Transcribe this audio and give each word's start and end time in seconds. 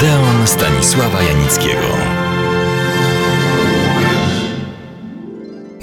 Odeon 0.00 0.46
Stanisława 0.46 1.22
Janickiego. 1.22 1.86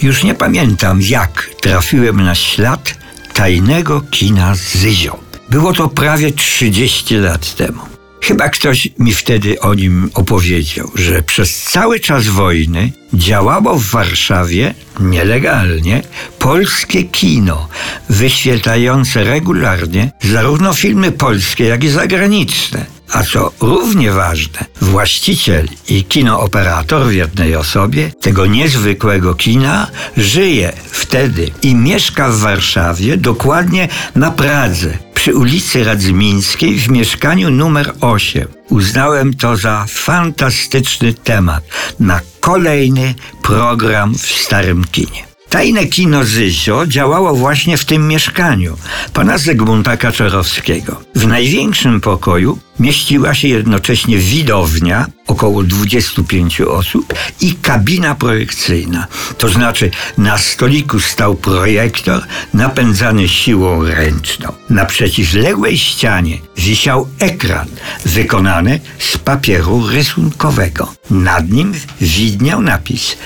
Już 0.02 0.24
nie 0.24 0.36
pamiętam, 0.36 1.02
jak 1.02 1.50
trafiłem 1.62 2.24
na 2.24 2.36
ślad 2.36 2.98
tajnego 3.34 4.02
kina 4.02 4.56
Zyzio. 4.56 5.20
Było 5.50 5.74
to 5.74 5.90
prawie 5.90 6.32
30 6.32 7.16
lat 7.16 7.56
temu. 7.56 7.80
Chyba 8.22 8.50
ktoś 8.50 8.90
mi 9.00 9.14
wtedy 9.14 9.60
o 9.60 9.74
nim 9.74 10.10
opowiedział, 10.14 10.92
że 10.96 11.24
przez 11.24 11.64
cały 11.64 12.00
czas 12.00 12.28
wojny 12.28 12.92
działało 13.14 13.80
w 13.80 13.86
Warszawie 13.86 14.74
nielegalnie 15.00 16.02
polskie 16.40 17.04
kino, 17.04 17.68
wyświetlające 18.10 19.24
regularnie 19.24 20.12
zarówno 20.22 20.74
filmy 20.74 21.12
polskie, 21.12 21.64
jak 21.64 21.84
i 21.84 21.90
zagraniczne. 21.90 22.97
A 23.14 23.24
co 23.24 23.52
równie 23.60 24.12
ważne, 24.12 24.66
właściciel 24.82 25.68
i 25.90 26.04
kinooperator 26.04 27.08
w 27.08 27.14
jednej 27.14 27.56
osobie 27.56 28.12
tego 28.22 28.46
niezwykłego 28.46 29.36
kina 29.36 29.88
żyje 30.18 30.74
wtedy 30.92 31.52
i 31.62 31.76
mieszka 31.76 32.30
w 32.30 32.38
Warszawie, 32.38 33.18
dokładnie 33.18 33.88
na 34.16 34.32
Pradze, 34.32 34.98
przy 35.14 35.36
ulicy 35.36 35.84
Radzmińskiej 35.84 36.80
w 36.80 36.90
mieszkaniu 36.90 37.50
numer 37.50 37.94
8. 38.02 38.48
Uznałem 38.70 39.34
to 39.34 39.58
za 39.58 39.86
fantastyczny 39.90 41.14
temat 41.14 41.64
na 42.00 42.20
kolejny 42.40 43.16
program 43.44 44.16
w 44.16 44.26
Starym 44.26 44.86
Kinie. 44.92 45.37
Tajne 45.50 45.86
kino 45.86 46.26
Zyzio 46.26 46.88
działało 46.88 47.36
właśnie 47.36 47.78
w 47.78 47.86
tym 47.86 48.08
mieszkaniu 48.08 48.78
pana 49.14 49.38
Zygmunta 49.38 49.98
Kaczorowskiego. 49.98 51.02
W 51.16 51.28
największym 51.28 52.02
pokoju 52.02 52.60
mieściła 52.80 53.34
się 53.34 53.48
jednocześnie 53.48 54.18
widownia, 54.18 55.06
około 55.28 55.64
25 55.64 56.62
osób, 56.62 57.14
i 57.42 57.56
kabina 57.56 58.16
projekcyjna. 58.16 59.08
To 59.38 59.50
znaczy 59.50 59.92
na 60.18 60.38
stoliku 60.38 61.00
stał 61.00 61.36
projektor 61.36 62.24
napędzany 62.54 63.28
siłą 63.28 63.84
ręczną. 63.84 64.54
Na 64.70 64.86
przeciwległej 64.86 65.78
ścianie 65.78 66.38
wisiał 66.58 67.08
ekran 67.20 67.68
wykonany 68.06 68.80
z 69.00 69.18
papieru 69.18 69.88
rysunkowego. 69.88 70.94
Nad 71.10 71.50
nim 71.50 71.74
widniał 72.02 72.62
napis 72.62 73.18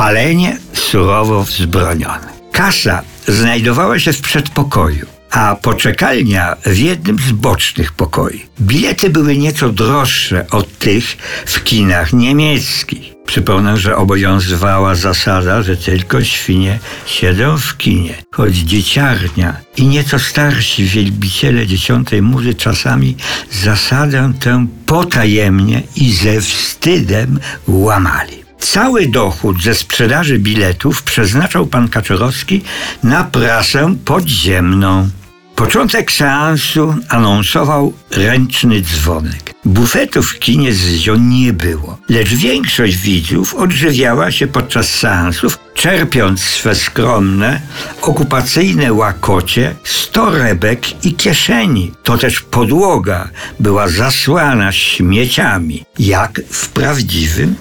palenie 0.00 0.56
surowo 0.72 1.44
wzbronione. 1.44 2.28
Kasa 2.52 3.02
znajdowała 3.28 3.98
się 3.98 4.12
w 4.12 4.20
przedpokoju, 4.20 5.06
a 5.30 5.56
poczekalnia 5.62 6.56
w 6.66 6.78
jednym 6.78 7.18
z 7.18 7.32
bocznych 7.32 7.92
pokoi. 7.92 8.46
Bilety 8.60 9.10
były 9.10 9.36
nieco 9.36 9.68
droższe 9.68 10.46
od 10.50 10.78
tych 10.78 11.04
w 11.46 11.64
kinach 11.64 12.12
niemieckich. 12.12 13.14
Przypomnę, 13.26 13.76
że 13.76 13.96
obowiązywała 13.96 14.94
zasada, 14.94 15.62
że 15.62 15.76
tylko 15.76 16.24
świnie 16.24 16.78
siedzą 17.06 17.58
w 17.58 17.76
kinie, 17.76 18.14
choć 18.30 18.56
dzieciarnia 18.56 19.56
i 19.76 19.86
nieco 19.86 20.18
starsi 20.18 20.84
wielbiciele 20.84 21.66
dziesiątej 21.66 22.22
muzy 22.22 22.54
czasami 22.54 23.16
zasadę 23.50 24.32
tę 24.40 24.66
potajemnie 24.86 25.82
i 25.96 26.12
ze 26.12 26.40
wstydem 26.40 27.40
łamali. 27.68 28.39
Cały 28.60 29.08
dochód 29.08 29.62
ze 29.62 29.74
sprzedaży 29.74 30.38
biletów 30.38 31.02
przeznaczał 31.02 31.66
pan 31.66 31.88
Kaczorowski 31.88 32.62
na 33.02 33.24
prasę 33.24 33.94
podziemną. 34.04 35.08
Początek 35.56 36.12
seansu 36.12 36.94
anonsował 37.08 37.92
ręczny 38.10 38.82
dzwonek. 38.82 39.54
Bufetów 39.64 40.30
w 40.30 40.38
kinie 40.38 40.72
z 40.72 41.06
nie 41.20 41.52
było, 41.52 41.98
lecz 42.08 42.28
większość 42.28 42.96
widzów 42.96 43.54
odżywiała 43.54 44.30
się 44.30 44.46
podczas 44.46 44.88
seansów, 44.88 45.58
czerpiąc 45.74 46.40
swe 46.40 46.74
skromne, 46.74 47.60
okupacyjne 48.02 48.92
łakocie 48.92 49.74
z 49.84 50.10
torebek 50.10 51.04
i 51.04 51.14
kieszeni. 51.14 51.92
To 52.02 52.18
też 52.18 52.40
podłoga 52.40 53.28
była 53.60 53.88
zasłana 53.88 54.72
śmieciami, 54.72 55.84
jak 55.98 56.40
w 56.50 56.68
prawdziwym 56.68 57.54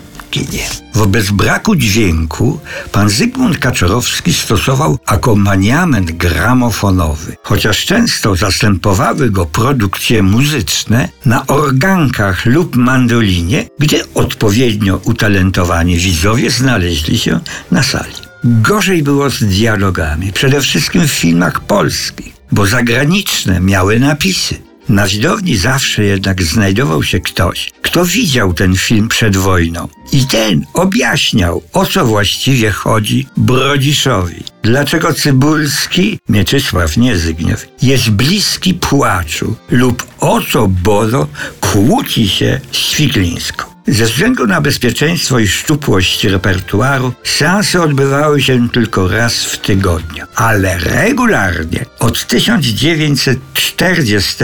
Wobec 0.93 1.31
braku 1.31 1.75
dźwięku 1.75 2.59
pan 2.91 3.09
Zygmunt 3.09 3.57
Kaczorowski 3.57 4.33
stosował 4.33 4.97
akompaniament 5.05 6.11
gramofonowy, 6.11 7.35
chociaż 7.43 7.85
często 7.85 8.35
zastępowały 8.35 9.29
go 9.29 9.45
produkcje 9.45 10.23
muzyczne 10.23 11.09
na 11.25 11.47
organkach 11.47 12.45
lub 12.45 12.75
mandolinie, 12.75 13.67
gdy 13.79 14.13
odpowiednio 14.13 14.99
utalentowani 15.03 15.97
widzowie 15.97 16.51
znaleźli 16.51 17.19
się 17.19 17.39
na 17.71 17.83
sali. 17.83 18.13
Gorzej 18.43 19.03
było 19.03 19.29
z 19.29 19.43
dialogami, 19.43 20.33
przede 20.33 20.61
wszystkim 20.61 21.07
w 21.07 21.11
filmach 21.11 21.61
polskich, 21.61 22.33
bo 22.51 22.65
zagraniczne 22.65 23.59
miały 23.59 23.99
napisy. 23.99 24.68
Na 24.89 25.07
widowni 25.07 25.57
zawsze 25.57 26.03
jednak 26.03 26.43
znajdował 26.43 27.03
się 27.03 27.19
ktoś, 27.19 27.71
kto 27.81 28.05
widział 28.05 28.53
ten 28.53 28.75
film 28.75 29.07
przed 29.07 29.37
wojną. 29.37 29.87
I 30.11 30.25
ten 30.25 30.65
objaśniał, 30.73 31.63
o 31.73 31.85
co 31.85 32.05
właściwie 32.05 32.71
chodzi 32.71 33.27
Brodziszowi. 33.37 34.43
Dlaczego 34.63 35.13
Cybulski, 35.13 36.19
Mieczysław 36.29 36.97
Niezygniew, 36.97 37.67
jest 37.81 38.09
bliski 38.09 38.73
płaczu 38.73 39.55
lub 39.71 40.07
o 40.19 40.41
co 40.41 40.67
Bodo 40.67 41.27
kłóci 41.61 42.29
się 42.29 42.59
z 42.71 42.77
Świglińską. 42.77 43.78
Ze 43.91 44.05
względu 44.05 44.47
na 44.47 44.61
bezpieczeństwo 44.61 45.39
i 45.39 45.47
szczupłość 45.47 46.23
repertuaru, 46.23 47.13
seanse 47.23 47.81
odbywały 47.81 48.41
się 48.41 48.69
tylko 48.69 49.07
raz 49.07 49.45
w 49.45 49.57
tygodniu, 49.57 50.25
ale 50.35 50.77
regularnie 50.77 51.85
od 51.99 52.27
1940 52.27 54.35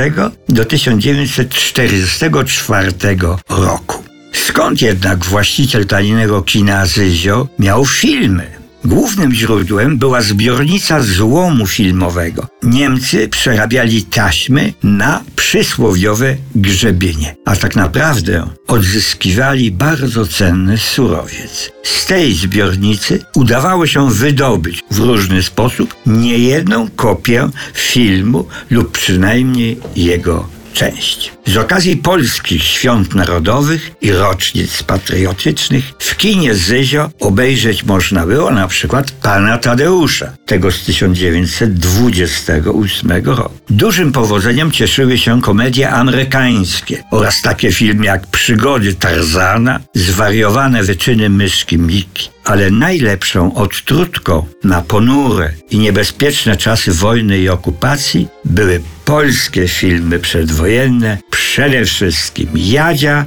do 0.49 0.65
1944 0.65 2.91
roku. 3.49 4.03
Skąd 4.33 4.81
jednak 4.81 5.25
właściciel 5.25 5.85
tajnego 5.85 6.41
kina 6.41 6.85
Zyzio 6.85 7.47
miał 7.59 7.85
filmy? 7.85 8.64
Głównym 8.85 9.33
źródłem 9.33 9.97
była 9.97 10.21
zbiornica 10.21 11.01
złomu 11.01 11.67
filmowego. 11.67 12.47
Niemcy 12.63 13.27
przerabiali 13.27 14.03
taśmy 14.03 14.73
na 14.83 15.23
przysłowiowe 15.35 16.37
grzebienie, 16.55 17.35
a 17.45 17.55
tak 17.55 17.75
naprawdę 17.75 18.47
odzyskiwali 18.67 19.71
bardzo 19.71 20.27
cenny 20.27 20.77
surowiec. 20.77 21.71
Z 21.83 22.05
tej 22.05 22.33
zbiornicy 22.33 23.25
udawało 23.35 23.87
się 23.87 24.11
wydobyć 24.11 24.83
w 24.91 24.99
różny 24.99 25.43
sposób 25.43 25.95
niejedną 26.05 26.87
kopię 26.95 27.49
filmu 27.73 28.47
lub 28.69 28.91
przynajmniej 28.91 29.79
jego 29.95 30.54
część. 30.75 31.31
Z 31.45 31.57
okazji 31.57 31.97
polskich 31.97 32.63
świąt 32.63 33.15
narodowych 33.15 33.91
i 34.01 34.11
rocznic 34.11 34.83
patriotycznych 34.83 35.83
w 35.99 36.17
kinie 36.17 36.55
Zyzio 36.55 37.09
obejrzeć 37.19 37.83
można 37.83 38.25
było 38.25 38.51
na 38.51 38.67
przykład 38.67 39.11
Pana 39.11 39.57
Tadeusza, 39.57 40.33
tego 40.45 40.71
z 40.71 40.81
1928 40.81 43.25
roku. 43.25 43.53
Dużym 43.69 44.11
powodzeniem 44.11 44.71
cieszyły 44.71 45.17
się 45.17 45.41
komedie 45.41 45.89
amerykańskie 45.89 47.03
oraz 47.11 47.41
takie 47.41 47.71
filmy 47.71 48.05
jak 48.05 48.27
Przygody 48.27 48.93
Tarzana, 48.93 49.79
Zwariowane 49.93 50.83
wyczyny 50.83 51.29
myszki 51.29 51.77
Miki, 51.77 52.34
ale 52.45 52.71
najlepszą 52.71 53.55
odtrutką 53.55 54.45
na 54.63 54.81
ponure 54.81 55.53
i 55.69 55.77
niebezpieczne 55.79 56.57
czasy 56.57 56.93
wojny 56.93 57.39
i 57.39 57.49
okupacji 57.49 58.27
były 58.45 58.81
polskie 59.05 59.67
filmy 59.67 60.19
przedwojenne, 60.19 61.17
przede 61.29 61.85
wszystkim 61.85 62.49
Jadzia, 62.55 63.25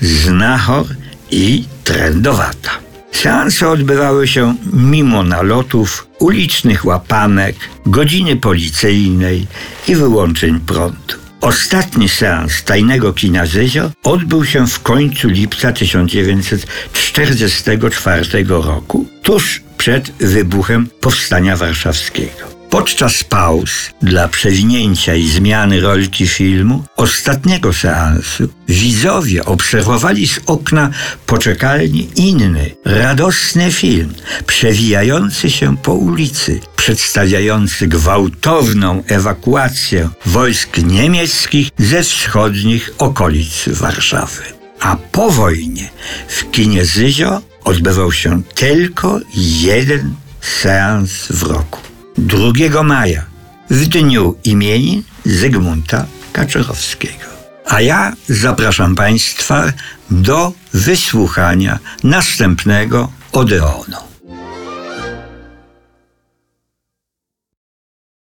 Znachor 0.00 0.86
i 1.30 1.64
Trendowata. 1.84 2.70
Seanse 3.12 3.68
odbywały 3.68 4.28
się 4.28 4.54
mimo 4.72 5.22
nalotów, 5.22 6.06
ulicznych 6.18 6.84
łapanek, 6.84 7.56
godziny 7.86 8.36
policyjnej 8.36 9.46
i 9.88 9.96
wyłączeń 9.96 10.60
prądu. 10.60 11.19
Ostatni 11.40 12.08
seans 12.08 12.64
tajnego 12.64 13.12
kina 13.12 13.46
Zyzio 13.46 13.90
odbył 14.02 14.44
się 14.44 14.66
w 14.66 14.80
końcu 14.80 15.28
lipca 15.28 15.72
1944 15.72 18.44
roku, 18.48 19.06
tuż 19.22 19.62
przed 19.78 20.10
wybuchem 20.10 20.88
Powstania 21.00 21.56
Warszawskiego. 21.56 22.59
Podczas 22.70 23.24
pauz 23.24 23.70
dla 24.02 24.28
przewinięcia 24.28 25.14
i 25.14 25.28
zmiany 25.28 25.80
rolki 25.80 26.26
filmu 26.26 26.84
ostatniego 26.96 27.72
seansu 27.72 28.48
widzowie 28.68 29.44
obserwowali 29.44 30.28
z 30.28 30.40
okna 30.46 30.90
poczekalni 31.26 32.08
inny, 32.16 32.70
radosny 32.84 33.72
film, 33.72 34.14
przewijający 34.46 35.50
się 35.50 35.76
po 35.76 35.94
ulicy, 35.94 36.60
przedstawiający 36.76 37.86
gwałtowną 37.86 39.02
ewakuację 39.06 40.08
wojsk 40.26 40.78
niemieckich 40.78 41.68
ze 41.78 42.02
wschodnich 42.02 42.90
okolic 42.98 43.68
Warszawy. 43.68 44.42
A 44.80 44.96
po 44.96 45.30
wojnie 45.30 45.90
w 46.28 46.50
kinie 46.50 46.84
Zyzio 46.84 47.40
odbywał 47.64 48.12
się 48.12 48.42
tylko 48.54 49.20
jeden 49.34 50.14
seans 50.40 51.26
w 51.30 51.42
roku. 51.42 51.89
2 52.20 52.82
maja, 52.82 53.24
w 53.70 53.86
dniu 53.86 54.36
imienin 54.44 55.02
Zygmunta 55.24 56.06
Kaczorowskiego. 56.32 57.24
A 57.66 57.80
ja 57.80 58.12
zapraszam 58.28 58.94
Państwa 58.94 59.72
do 60.10 60.52
wysłuchania 60.72 61.78
następnego 62.04 63.12
Odeonu. 63.32 64.09